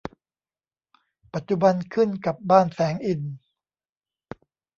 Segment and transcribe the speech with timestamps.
[1.33, 3.35] ปัจจุบันขึ้นกับบ้านแสงอินทร์